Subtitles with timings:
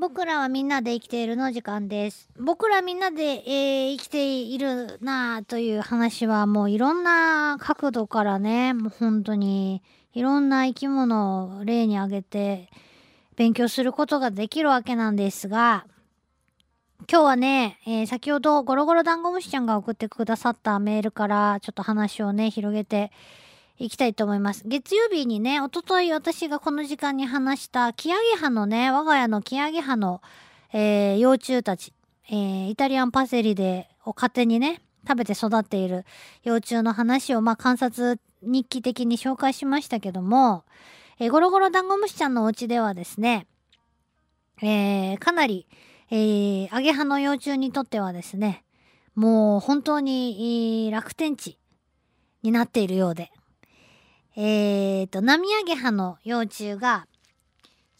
[0.00, 2.28] 僕らはみんなで生きているの時間です。
[2.38, 9.82] 僕らみんなで、えー生きているなという話はもういろんな角度からね、もう本当に
[10.14, 12.70] いろんな生き物を例に挙げて
[13.34, 15.84] 勉強することができるわけなんですが、
[17.10, 23.10] 今日はね、えー先ほどゴロゴロダンゴムシちゃんが送ってくださったメールからちょっと話をね、広げて
[23.78, 24.64] いきたいと思います。
[24.66, 30.20] 月曜日にね、おととい私がこの時間に話したキアゲハのね、我が家のキアゲハの、
[30.72, 31.92] えー幼虫たち、
[32.28, 36.04] えーイタリアンパセリでを勝手にね、食べて育っている
[36.42, 40.64] 幼虫の話を、まあ、観察日記的に紹介しましたけども、
[41.20, 43.46] えーゴロゴロダンゴムシちゃんのお家ではですね、
[44.60, 45.68] えーかなり、
[46.10, 48.64] えー、アゲハの幼虫にとってはですね、
[49.14, 51.58] もう本当に、楽天地
[52.42, 53.30] になっているようで、
[54.40, 57.08] えーと、ナミアゲハの幼虫が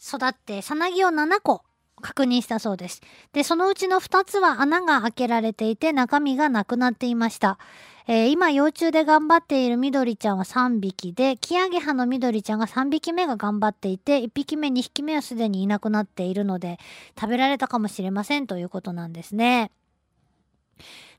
[0.01, 1.63] 育って、さなぎを7個
[2.01, 3.01] 確認したそうです。
[3.33, 7.59] で、そのうちの2つは穴が開けられていて中身がなくなっていました。
[8.07, 16.79] えー今幼虫で頑張っている緑ちゃんは3匹で、キアゲハの緑ちゃんが3匹目が頑張っていて、1匹目、2匹目はすでにいなくなっているので、
[17.19, 19.71] 食べられたかもしれませんということなんですね。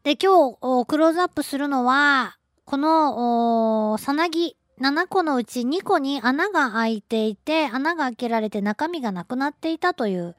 [0.03, 10.37] で、今日クローズアップするのは、この、おさなぎ7個のうち2個に穴が開いていて、穴が開けられて中身がなくなっていたという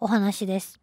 [0.00, 0.80] お話です。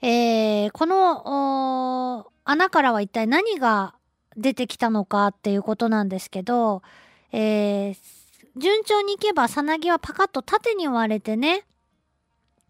[0.00, 3.94] えーこの穴からは一体何が
[4.36, 6.82] 出てきたのかっていうことなんですけど、
[7.32, 7.96] えー
[8.56, 11.66] 順調にいけばさなぎはパカッと縦に割れてね、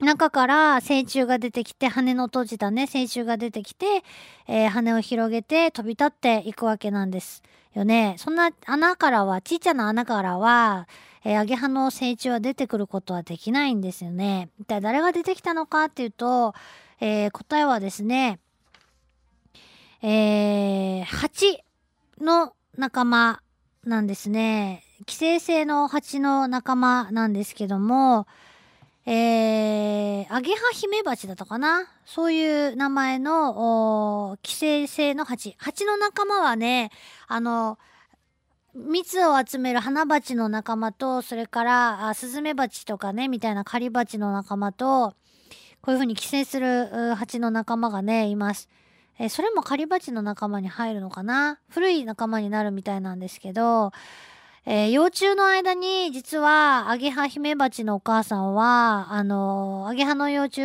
[0.01, 4.03] 中から成虫が出てきて、羽の閉じたね、成虫が出てきて、
[4.47, 7.43] えー羽を広げて飛び立っていくわけなんです
[7.75, 8.17] よね。
[8.19, 10.89] そんな穴からは、ちっちゃな穴からは、
[11.25, 14.51] えーアゲハの成虫は出てくることはできないんですよね。
[14.61, 16.55] 一体誰が出てきたのかっていうと、
[17.01, 18.41] えー答えはですね、
[20.03, 21.63] えー、蜂
[22.21, 23.41] の仲間
[23.85, 24.83] なんですね。
[25.07, 28.27] 寄生性の蜂の仲間なんですけども、
[29.07, 31.85] えー、アゲハヒメバチだったかな？
[32.07, 35.55] そういう名前の、寄生性の蜂。
[35.59, 36.91] 蜂の仲間はね、
[37.29, 37.79] あの、
[38.75, 45.15] 蜜を集める花鉢の仲間と、それから、あスズメバチとかね、みたいな狩り鉢の仲間と、
[45.83, 48.71] こういう風に寄生する蜂の仲間がね、います。
[49.19, 51.61] えーそれも狩り鉢の仲間に入るのかな？
[51.69, 53.93] 古い仲間になるみたいなんですけど、
[54.67, 60.63] えー幼虫の間に実はアゲハヒメバチのお母さんは、あのーアゲハの幼虫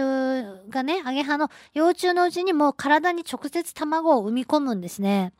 [0.69, 5.33] がね、アゲハの幼虫のうちにもう体に直接卵を産み込むんですね。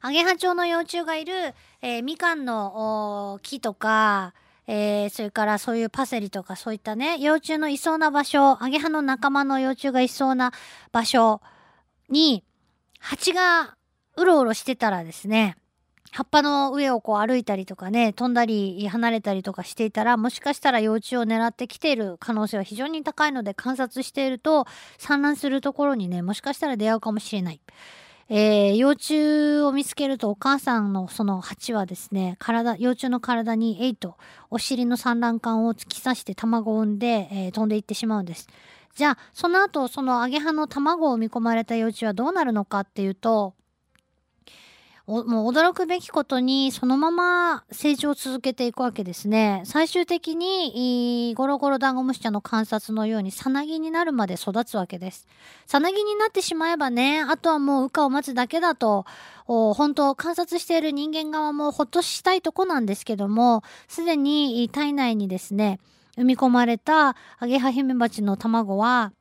[0.00, 1.32] アゲハチョウの幼虫がいる、
[1.80, 4.34] えーみかんの木とか、
[4.66, 10.52] えーそれからそういうパセリとかそういったね、幼虫のいそうな場所、アゲハの仲間の幼虫がいそうな
[10.90, 11.40] 場所
[12.08, 12.42] に、
[12.98, 13.76] 蜂が
[14.16, 15.56] うろうろしてたらですね、
[16.14, 24.66] 葉っぱの上をこう歩いたりとかね、飛んだり離れたりとかしていたら、もしかしたら幼虫を狙ってきている可能性は非常に高いので観察していると、
[24.98, 27.60] 産卵するところにね、もしかしたら出会うかもしれない。
[28.28, 34.18] えー幼虫を見つけるとお母さんのその蜂はですね、体、幼虫の体にえいと
[34.50, 38.48] お尻の産卵管を突き刺して卵を産んで、えー飛んでいってしまうんです。
[38.94, 43.54] じゃあ、その後、そのアゲハの卵を産み込まれた幼虫はどうなるのかっていうと、
[45.06, 49.62] もう驚くべきことにそのまま成長を続けていくわけですね。
[49.64, 55.26] 最終的にゴロゴロダンゴムシちゃんの観察のようにさなぎになるまで育つわけです。
[55.66, 59.04] さなぎになってしまえばね、あとはもう羽化を待つだけだと、
[59.46, 65.80] 本当観察している人間側もほっとしたいとこなんですけども、すでに体内にですね、
[66.16, 69.12] 産み込まれたアゲハヒメバチの卵は、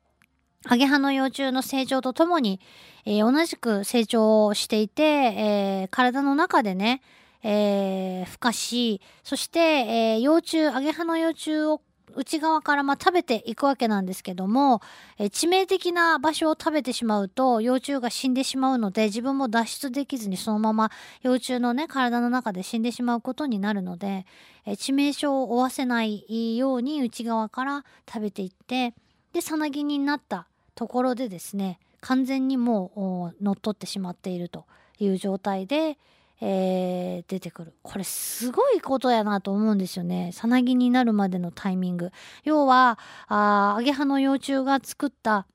[0.68, 2.60] アゲハの幼虫の成長とともに、
[3.06, 7.02] えー同じく成長していて、えー体の中でね、
[7.44, 11.82] えー孵化し、そして、えー幼虫、アゲハの幼虫を
[12.14, 14.82] 内側からまあ食べていくわけなんですけども、
[15.18, 20.92] えー致命的な場所を食べてしまうと幼虫が死んでしまうので自分も脱出できずにそのまま
[21.24, 24.28] 幼虫のね体の中で死んでしまうことになるので、
[24.68, 28.94] えー致命傷を負わせないように内側から食べていって
[29.34, 30.48] でさなぎになった
[30.82, 34.66] ところでですね完全にもう乗っ取ってしまっていると
[34.98, 36.00] いう状態で、
[36.42, 37.74] えー出てくる。
[37.84, 40.32] これすごいことやなと思うんですよね。
[40.34, 42.12] さなぎになるまでのタイミング。
[42.44, 42.98] 要は
[43.28, 45.46] あアゲハの幼虫が作った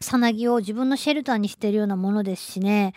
[0.00, 2.92] さなぎを自分のシェルターにしているようなものですしね。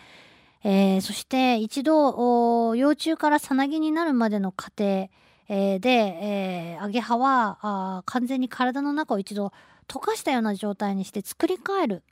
[0.62, 5.08] えーそして一度幼虫からさなぎになるまでの過程、
[5.48, 9.54] えーで、えーアゲハは完全に体の中を一度
[9.90, 12.04] 溶かしたような状態にして作り変える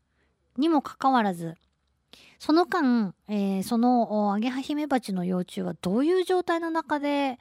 [0.56, 1.54] にもかかわらず
[2.40, 7.38] その間、えーそのアゲハヒメバチの幼虫はどういう状態の中で、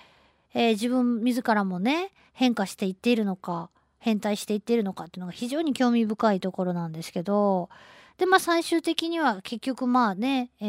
[0.54, 7.70] えー自分自らもね変化していっているのか変態していっているのかっていうのが非常に興味深いところなんですけど
[8.18, 10.66] でまあ最終的には結局まあね、え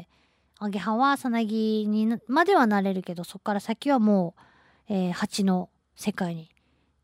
[0.00, 0.16] ー
[0.58, 4.34] アゲハはさなぎにまではなれるけどそこから先はも
[4.88, 6.50] う、えー蜂の世界に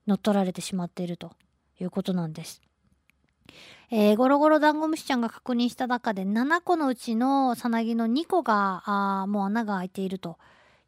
[0.06, 1.32] 乗っ取られてしまっていると。
[1.82, 2.62] いうことなんです。
[3.90, 10.38] えーゴロゴロダンゴムシちゃんが確認した中で7個のうちのさなぎの2個があもう穴が開いていると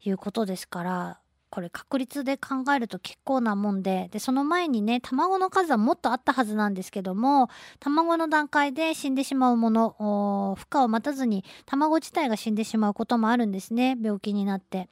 [0.03, 1.19] いうことですから
[1.51, 7.49] これ確率で考えると結構なもんででその前にね卵の数はもっとあったはずなんですけども
[7.79, 14.89] 卵の段階で死んでしまうものおー孵化を待たずに卵自体が死んでしまうこともあるんですね病気になって。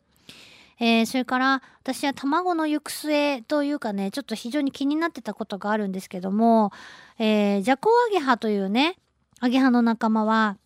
[0.83, 6.73] えーそれから私は卵の行く末というかねちょっと非常に気になってたことがあるんですけども、
[7.17, 8.97] えージャコウアゲハというね
[9.39, 10.57] アゲハの仲間は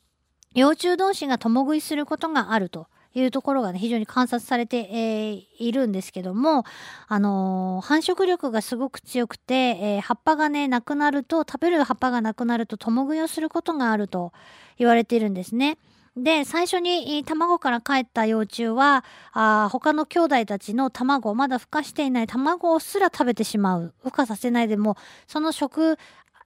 [0.56, 6.64] 幼虫同士が共食いすることがあるというところがね非常に観察されて、えーいるんですけども、
[7.08, 14.34] あのー繁殖力がすごく強くて、えー葉っぱがねなくなると食べる葉っぱがなくなると共食いをすることがあると
[14.80, 15.78] 言われているんですね。
[16.18, 24.98] で最初に卵から帰った幼虫はあ他の兄弟たちの卵まだ孵化していない卵をすら食べてしまう孵化させないでも
[25.28, 25.98] その食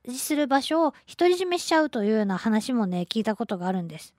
[0.06, 4.14] 事する場所を独り占めしちゃうというような話もね聞いたことがあるんです。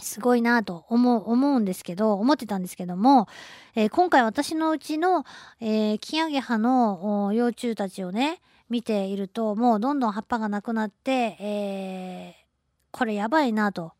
[0.00, 3.26] すごいなと思う思うんですけど思ってたんですけども、
[3.74, 5.24] えー今回私のうちの、
[5.60, 8.40] えーキアゲハの幼虫たちをね
[8.70, 12.48] 見ているともうどんどん葉っぱがなくなって、えー
[12.90, 13.92] これやばいなと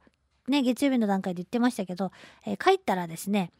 [0.50, 2.12] ね月曜日の段階で言ってましたけど、
[2.47, 3.50] えー帰ったらですね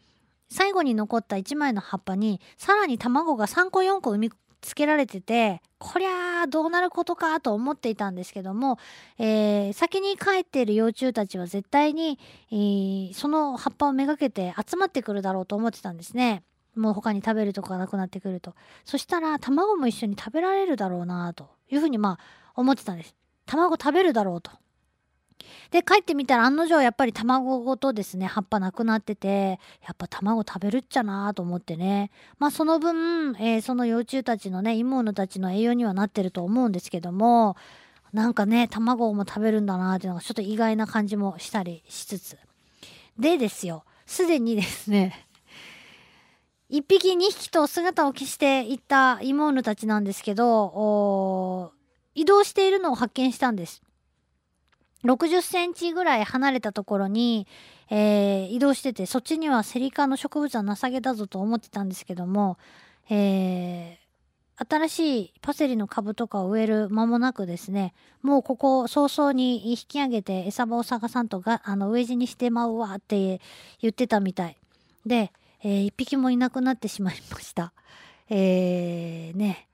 [0.51, 8.79] 最後に残った1枚の葉っぱにさらに卵が3個4個産みつけられててこりゃあどうなることかと思っていたんですけども、
[9.19, 12.19] えー先に帰っている幼虫たちは絶対に、
[12.51, 16.43] えーその葉っぱをめがけて集まってくるだろうと思ってたんですね。
[16.75, 18.55] もう他に食べるとこがなくなってくると。
[18.85, 23.15] そしたら卵も一緒に食べられるだろうなというふうにまあ思ってたんです。
[23.47, 24.51] 卵食べるだろうと。
[25.71, 37.57] で帰ってみたら案の定やっぱり卵ごとですね葉っぱなくなっててやっぱ卵食べるっちゃなと思ってねまあその分、えーその幼虫たちのね妹たちの栄養にはなってると思うんですけども
[38.13, 42.39] なんかね卵も食べるんだなっていうのがちょっと意外な感じもしたりしつつ
[43.19, 45.27] でですよすでにですね
[46.71, 51.73] 1匹2匹と姿を消していった妹たちなんですけど
[52.15, 53.83] 移動しているのを発見したんです。
[55.05, 57.47] 60センチぐらい離れたところに、
[57.91, 62.59] えー移動しててそっちにはセリ科の植物はなさげだぞと思ってたんですけども、
[63.11, 64.09] えー
[64.61, 73.41] 新しいパセリの株とかを植える間もなくですねもうここ早々に引き上げて餌場を探さんとがあの飢え死にしてまうわって
[73.81, 74.57] 言ってたみたい
[75.07, 75.31] で、
[75.63, 77.73] えー一匹もいなくなってしまいました。
[78.31, 79.68] えーね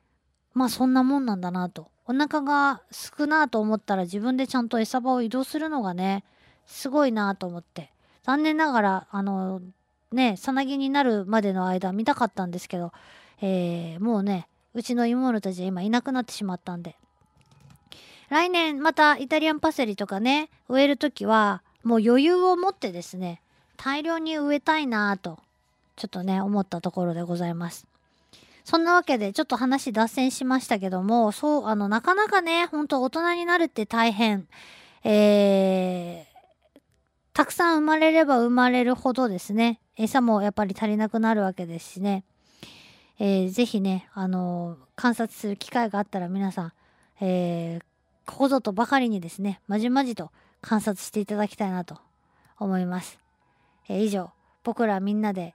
[0.55, 1.91] まあそんなもんなんだなと。
[2.07, 6.23] お腹がすくなと思ったら自分でちゃんと餌場を移動するのがね
[6.67, 7.91] すごいなと思って。
[8.23, 9.61] 残念ながらあの
[10.13, 12.93] ねさなぎになるまでの間見たかったんですけど、
[13.41, 16.97] えーもうねうちの妹たちは今いなくなってしまったんで。
[18.31, 23.41] 来年またイタリアンパセリとかね植える時はもう余裕を持ってですね
[23.77, 25.39] 大量に植えたいなと
[25.97, 27.87] ちょっとね思ったところでございます。
[28.65, 34.49] そんなわけでちょっと話脱線しましたけどもそうあのなかなかね本当大人になるって大変。
[35.05, 36.35] えー
[37.35, 42.23] たくさん生まれれば生まれるほどですね餌もやっぱり足りなくなるわけですしね、
[43.19, 46.73] えーぜひねあの観察する機会があったら皆さん、
[47.21, 47.85] えー
[48.25, 50.31] ここぞとばかりにですねまじまじと
[50.63, 51.99] 観察していただきたいなと
[52.59, 53.19] 思います、
[53.89, 54.31] えー以上
[54.63, 55.55] 僕らみんなで